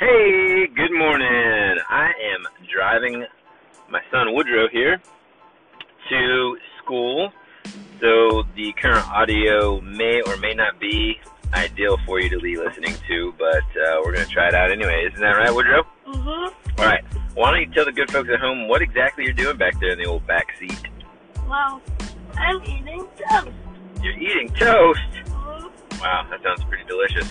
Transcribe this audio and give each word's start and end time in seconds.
Hey, 0.00 0.66
good 0.68 0.92
morning. 0.96 1.28
I 1.90 2.06
am 2.32 2.46
driving 2.72 3.22
my 3.90 4.00
son 4.10 4.34
Woodrow 4.34 4.66
here 4.72 4.98
to 6.08 6.56
school. 6.82 7.30
So 8.00 8.44
the 8.56 8.72
current 8.80 9.06
audio 9.10 9.78
may 9.82 10.22
or 10.22 10.38
may 10.38 10.54
not 10.54 10.80
be 10.80 11.20
ideal 11.52 11.98
for 12.06 12.18
you 12.18 12.30
to 12.30 12.40
be 12.40 12.56
listening 12.56 12.94
to, 13.08 13.34
but 13.38 13.62
uh, 13.78 14.00
we're 14.02 14.12
going 14.14 14.24
to 14.26 14.32
try 14.32 14.48
it 14.48 14.54
out 14.54 14.70
anyway. 14.72 15.04
Isn't 15.06 15.20
that 15.20 15.32
right, 15.32 15.54
Woodrow? 15.54 15.82
Mm-hmm. 16.08 16.80
All 16.80 16.86
right. 16.86 17.04
Why 17.34 17.50
don't 17.50 17.60
you 17.60 17.70
tell 17.74 17.84
the 17.84 17.92
good 17.92 18.10
folks 18.10 18.30
at 18.32 18.40
home 18.40 18.68
what 18.68 18.80
exactly 18.80 19.24
you're 19.24 19.34
doing 19.34 19.58
back 19.58 19.78
there 19.80 19.90
in 19.90 19.98
the 19.98 20.06
old 20.06 20.26
back 20.26 20.46
seat? 20.58 20.80
Well, 21.46 21.82
I'm 22.38 22.62
eating 22.62 23.06
toast. 23.28 23.50
You're 24.02 24.18
eating 24.18 24.48
toast. 24.54 25.00
Mhm. 25.26 25.70
Wow, 26.00 26.26
that 26.30 26.42
sounds 26.42 26.64
pretty 26.64 26.84
delicious. 26.84 27.30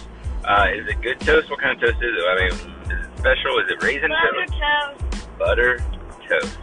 Uh, 0.49 0.65
is 0.73 0.87
it 0.87 0.99
good 1.03 1.19
toast? 1.19 1.47
What 1.51 1.59
kind 1.61 1.77
of 1.77 1.79
toast 1.79 2.01
is 2.01 2.11
it? 2.11 2.25
I 2.27 2.35
mean, 2.39 2.53
is 2.91 3.05
it 3.05 3.17
special? 3.19 3.59
Is 3.59 3.69
it 3.69 3.83
raisin 3.83 4.09
Butter 4.09 4.45
toast? 4.47 5.13
toast. 5.13 5.37
Butter 5.37 5.79
toast. 6.27 6.59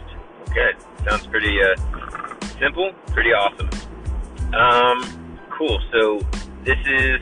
Okay, 0.49 0.71
sounds 1.07 1.25
pretty 1.27 1.57
uh, 1.63 1.73
simple, 2.59 2.91
pretty 3.13 3.31
awesome. 3.31 3.69
Um, 4.53 5.39
cool. 5.49 5.79
So 5.93 6.19
this 6.65 6.77
is 6.85 7.21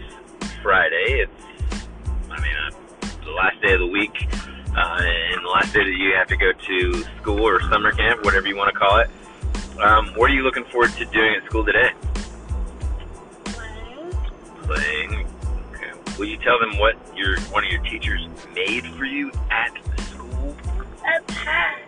Friday. 0.64 1.22
It's, 1.22 1.86
I 2.32 2.42
mean, 2.42 2.56
uh, 2.66 3.08
the 3.24 3.32
last 3.32 3.62
day 3.62 3.74
of 3.74 3.82
the 3.82 3.88
week, 3.88 4.28
uh, 4.76 4.98
and 5.02 5.46
the 5.46 5.50
last 5.50 5.72
day 5.72 5.84
that 5.84 5.96
you 6.00 6.16
have 6.16 6.28
to 6.30 6.36
go 6.36 6.52
to 6.52 7.04
school 7.22 7.48
or 7.48 7.62
summer 7.70 7.92
camp, 7.92 8.26
whatever 8.26 8.48
you 8.48 8.56
want 8.56 8.74
to 8.74 8.80
call 8.80 8.98
it. 8.98 9.10
Um, 9.80 10.08
what 10.16 10.32
are 10.32 10.34
you 10.34 10.42
looking 10.42 10.66
forward 10.66 10.94
to 10.94 11.06
doing 11.06 11.36
at 11.36 11.46
school 11.46 11.64
today? 11.64 11.92
Will 16.18 16.28
you 16.28 16.38
tell 16.38 16.58
them 16.60 16.78
what 16.78 16.96
your 17.16 17.38
one 17.52 17.66
of 17.66 17.72
your 17.72 17.82
teachers 17.82 18.26
made 18.54 18.86
for 18.94 19.04
you 19.04 19.32
at 19.52 19.72
school? 20.00 20.56
A 21.04 21.22
pack. 21.28 21.82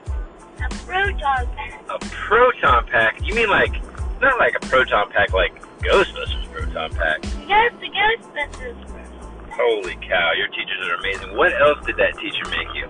A 0.60 0.70
proton 0.86 1.48
pack. 1.56 1.86
A 1.90 2.00
proton 2.00 2.86
pack. 2.88 3.26
You 3.26 3.34
mean 3.36 3.50
like 3.50 3.74
not 4.22 4.38
like 4.38 4.54
a 4.56 4.66
proton 4.68 5.10
pack 5.12 5.32
like 5.32 5.54
Ghostbusters 5.80 6.52
proton 6.52 6.92
pack? 6.92 7.24
Yes, 7.48 7.74
the 7.80 7.88
Ghostbusters. 7.88 8.76
Holy 9.52 9.96
cow, 9.96 10.34
your 10.38 10.48
teachers 10.50 10.88
are 10.88 10.96
amazing. 10.96 11.38
What 11.38 11.54
else 11.62 11.86
did 11.86 11.96
that 11.98 12.18
teacher 12.18 12.44
make 12.50 12.74
you? 12.76 12.86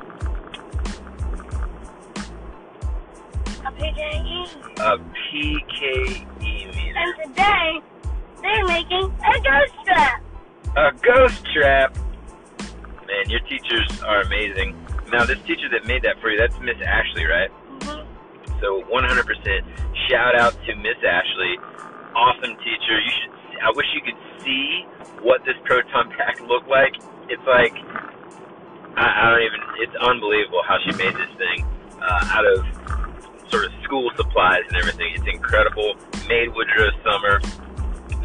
A 3.64 3.72
PJE. 3.72 4.48
A 4.80 4.98
PKE 4.98 6.76
meter. 6.76 6.98
And 6.98 7.14
today, 7.24 7.82
they're 8.42 8.66
making 8.66 9.04
a 9.04 9.40
ghost 9.40 9.74
trap. 9.86 10.24
A 10.78 10.92
ghost 11.02 11.44
trap. 11.56 11.98
Man, 13.08 13.30
your 13.30 13.40
teachers 13.50 13.90
are 14.06 14.22
amazing. 14.22 14.78
Now, 15.12 15.26
this 15.26 15.40
teacher 15.48 15.66
that 15.72 15.88
made 15.88 16.04
that 16.04 16.22
for 16.22 16.30
you, 16.30 16.38
that's 16.38 16.54
Miss 16.60 16.78
Ashley, 16.86 17.26
right? 17.26 17.50
Mm-hmm. 17.82 18.62
So 18.62 18.84
100% 18.86 20.08
shout 20.08 20.36
out 20.36 20.54
to 20.68 20.76
Miss 20.76 21.02
Ashley. 21.02 21.58
Awesome 22.14 22.56
teacher. 22.62 22.94
You 23.02 23.10
should. 23.10 23.34
I 23.58 23.72
wish 23.74 23.88
you 23.96 24.02
could 24.06 24.22
see 24.46 24.86
what 25.24 25.44
this 25.46 25.56
proton 25.66 26.12
pack 26.16 26.40
looked 26.42 26.70
like. 26.70 26.94
It's 27.28 27.42
like 27.48 27.74
I, 28.98 29.02
I 29.02 29.30
don't 29.32 29.42
even. 29.42 29.62
It's 29.82 29.98
unbelievable 29.98 30.62
how 30.62 30.78
she 30.86 30.92
made 30.94 31.16
this 31.16 31.34
thing 31.42 31.66
uh, 32.00 32.38
out 32.38 32.46
of 32.46 32.62
sort 33.50 33.66
of 33.66 33.72
school 33.82 34.12
supplies 34.16 34.62
and 34.68 34.78
everything. 34.78 35.10
It's 35.16 35.26
incredible. 35.26 35.96
Made 36.30 36.54
Woodrow 36.54 36.92
summer. 37.04 37.42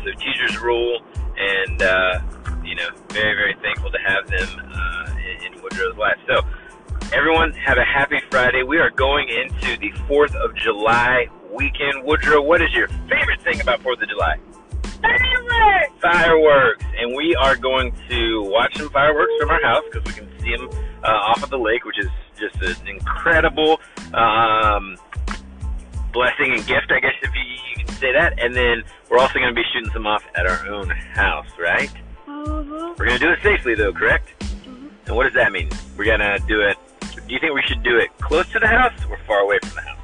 So 0.05 0.11
teachers 0.20 0.61
rule, 0.61 1.00
and 1.39 1.83
uh, 1.83 2.20
you 2.65 2.75
know, 2.75 2.89
very 3.09 3.35
very 3.35 3.55
thankful 3.63 3.91
to 3.91 3.99
have 3.99 4.27
them 4.29 4.71
uh, 4.73 5.15
in, 5.19 5.55
in 5.55 5.63
Woodrow's 5.63 5.97
life. 5.97 6.19
So 6.27 6.43
everyone 7.13 7.53
have 7.53 7.79
a 7.79 7.85
happy 7.85 8.21
Friday. 8.31 8.63
We 8.63 8.79
are 8.79 8.91
going 8.91 9.29
into 9.29 9.77
the 9.79 9.91
4th 10.09 10.35
of 10.35 10.55
July 10.57 11.27
weekend. 11.53 12.05
Woodrow, 12.05 12.43
what 12.43 12.62
is 12.62 12.72
your 12.72 12.89
favorite 12.89 13.41
thing 13.43 13.61
about 13.61 13.81
4th 13.83 14.03
of 14.03 14.09
July? 14.09 14.37
Fireworks. 15.03 15.93
Fireworks. 16.01 16.84
And 16.99 17.15
we 17.15 17.34
are 17.34 17.56
going 17.56 17.93
to 18.09 18.43
watch 18.45 18.77
some 18.77 18.89
fireworks 18.91 19.33
from 19.41 19.51
our 19.51 19.62
house 19.62 19.83
because 19.91 20.05
we 20.06 20.12
can 20.12 20.41
see 20.41 20.56
them 20.56 20.71
uh, 21.03 21.09
off 21.09 21.43
of 21.43 21.51
the 21.51 21.59
lake, 21.59 21.84
which 21.84 21.99
is 21.99 22.09
just 22.39 22.62
an 22.62 22.89
incredible 22.89 23.81
um, 24.15 24.97
blessing 26.12 26.53
and 26.53 26.67
gift, 26.67 26.91
I 26.91 27.01
guess, 27.01 27.15
if 27.22 27.31
you, 27.34 27.43
you 27.77 27.84
can 27.84 27.95
say 27.97 28.12
that. 28.12 28.39
And 28.39 28.55
then 28.55 28.83
we're 29.11 29.19
also 29.19 29.34
going 29.34 29.49
to 29.49 29.55
be 29.55 29.65
shooting 29.72 29.91
some 29.93 30.06
off 30.06 30.25
at 30.34 30.47
our 30.47 30.67
own 30.69 30.89
house, 30.89 31.51
right? 31.59 31.91
Mm-hmm. 32.72 32.94
We're 32.99 33.06
going 33.06 33.19
to 33.19 33.27
do 33.27 33.31
it 33.33 33.38
safely, 33.43 33.75
though, 33.75 33.93
correct? 33.93 34.28
Mhm. 34.41 34.91
And 35.06 35.16
what 35.16 35.25
does 35.25 35.34
that 35.34 35.53
mean? 35.53 35.69
We're 35.97 36.06
going 36.06 36.21
to 36.21 36.38
do 36.49 36.62
it. 36.62 36.77
Do 37.00 37.34
you 37.34 37.38
think 37.38 37.55
we 37.55 37.62
should 37.62 37.83
do 37.83 37.99
it 37.99 38.09
close 38.19 38.49
to 38.53 38.59
the 38.59 38.66
house 38.66 38.94
or 39.10 39.19
far 39.27 39.41
away 39.41 39.59
from 39.60 39.75
the 39.75 39.83
house? 39.83 39.99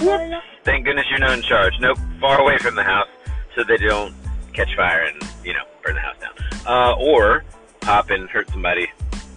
Whoop. 0.00 0.42
Thank 0.64 0.86
goodness 0.86 1.06
you're 1.10 1.18
not 1.18 1.36
in 1.36 1.42
charge. 1.42 1.74
Nope, 1.80 1.98
far 2.20 2.40
away 2.40 2.56
from 2.58 2.76
the 2.76 2.82
house 2.82 3.08
so 3.54 3.62
they 3.64 3.76
don't 3.76 4.14
catch 4.54 4.74
fire 4.74 5.02
and, 5.02 5.22
you 5.44 5.52
know, 5.52 5.64
burn 5.84 5.94
the 5.94 6.00
house 6.00 6.16
down. 6.20 6.32
Uh, 6.66 6.94
or 6.98 7.44
pop 7.80 8.10
and 8.10 8.28
hurt 8.30 8.48
somebody 8.50 8.90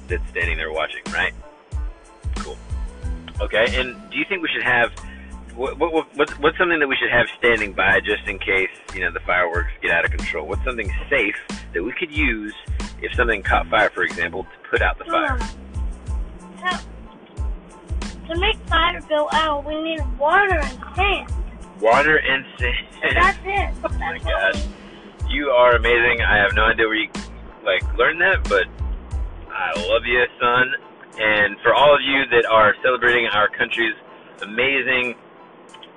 that's 0.07 0.27
standing 0.29 0.57
there 0.57 0.71
watching, 0.71 1.01
right? 1.11 1.33
Cool. 2.37 2.57
Okay, 3.41 3.79
and 3.79 3.95
do 4.11 4.17
you 4.17 4.25
think 4.25 4.41
we 4.41 4.49
should 4.49 4.63
have. 4.63 4.91
What, 5.55 5.77
what, 5.77 5.93
what, 5.93 6.39
what's, 6.39 6.57
something 6.57 6.79
that 6.79 6.87
we 6.87 6.95
should 6.95 7.11
have 7.11 7.27
standing 7.37 7.73
by 7.73 7.99
just 7.99 8.25
in 8.27 8.39
case, 8.39 8.69
you 8.93 9.01
know, 9.01 9.11
the 9.11 9.19
fireworks 9.21 9.71
get 9.81 9.91
out 9.91 10.05
of 10.05 10.11
control? 10.11 10.47
What's 10.47 10.63
something 10.63 10.91
safe 11.09 11.35
that 11.73 11.83
we 11.83 11.91
could 11.93 12.11
use 12.11 12.53
if 13.01 13.13
something 13.15 13.43
caught 13.43 13.67
fire, 13.67 13.89
for 13.89 14.03
example, 14.03 14.43
to 14.43 14.69
put 14.69 14.81
out 14.81 14.97
the 14.97 15.05
fire? 15.05 15.33
Um, 15.33 15.39
so, 16.61 18.33
to 18.33 18.39
make 18.39 18.55
fire 18.67 19.01
go 19.09 19.27
out, 19.33 19.65
we 19.65 19.81
need 19.81 19.99
water 20.17 20.57
and 20.57 20.79
sand. 20.95 21.33
Water 21.81 22.17
and 22.17 22.45
sand. 22.57 23.15
That's 23.15 23.39
it. 23.43 23.75
Oh 23.83 23.97
my 23.97 24.17
gosh. 24.19 24.63
You 25.29 25.49
are 25.49 25.75
amazing. 25.75 26.21
I 26.21 26.37
have 26.37 26.53
no 26.53 26.63
idea 26.63 26.87
where 26.87 26.95
you 26.95 27.09
like 27.63 27.83
learned 27.97 28.21
that, 28.21 28.43
but 28.47 28.65
I 29.49 29.71
love 29.87 30.05
you, 30.05 30.23
son. 30.39 30.73
And 31.19 31.57
for 31.61 31.73
all 31.73 31.93
of 31.93 32.01
you 32.01 32.25
that 32.31 32.45
are 32.45 32.75
celebrating 32.83 33.27
our 33.27 33.49
country's 33.49 33.95
amazing 34.41 35.15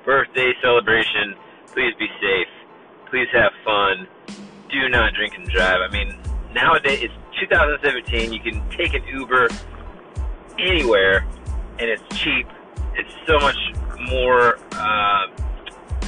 birthday 0.04 0.52
celebration, 0.62 1.34
please 1.72 1.94
be 1.98 2.06
safe. 2.20 2.48
Please 3.10 3.28
have 3.32 3.52
fun. 3.64 4.06
Do 4.70 4.88
not 4.88 5.14
drink 5.14 5.34
and 5.36 5.48
drive. 5.48 5.80
I 5.80 5.92
mean, 5.92 6.16
nowadays 6.52 7.00
it's 7.02 7.14
2017. 7.40 8.32
You 8.32 8.40
can 8.40 8.68
take 8.70 8.94
an 8.94 9.04
Uber 9.06 9.48
anywhere, 10.58 11.26
and 11.78 11.90
it's 11.90 12.02
cheap. 12.16 12.46
It's 12.94 13.12
so 13.26 13.38
much 13.40 13.56
more 14.08 14.58
uh, 14.72 15.26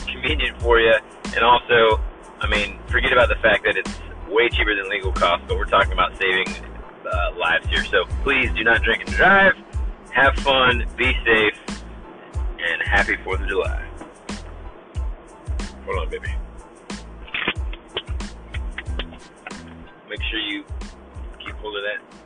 convenient 0.07 0.61
for 0.61 0.81
you, 0.81 0.95
and 1.35 1.45
also, 1.45 2.01
I 2.41 2.49
mean, 2.49 2.79
forget 2.89 3.13
about 3.13 3.29
the 3.29 3.37
fact 3.37 3.65
that 3.65 3.77
it's 3.77 3.99
way 4.29 4.49
cheaper 4.49 4.75
than 4.75 4.89
legal 4.89 5.13
costs. 5.13 5.45
But 5.49 5.57
we're 5.59 5.65
talking 5.65 5.93
about 5.93 6.17
saving 6.19 6.47
uh, 7.07 7.39
lives 7.39 7.67
here. 7.69 7.85
So 7.85 8.05
please 8.23 8.51
do 8.55 8.65
not 8.65 8.83
drink 8.83 9.05
and 9.07 9.15
drive. 9.15 9.55
Have 10.13 10.35
fun. 10.37 10.87
Be 10.97 11.13
safe. 11.25 11.55
And 12.59 12.83
happy 12.83 13.17
Fourth 13.23 13.41
of 13.41 13.49
July. 13.49 13.86
Hold 15.87 15.99
on, 16.01 16.11
baby. 16.11 16.29
Make 20.11 20.21
sure 20.29 20.41
you 20.41 20.65
keep 21.39 21.55
hold 21.59 21.77
of 21.77 21.83
that 21.85 22.26